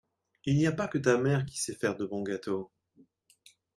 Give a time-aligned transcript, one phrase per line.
[0.45, 2.71] Il n'y a pas que ta mère qui sait faire de bons gâteaux.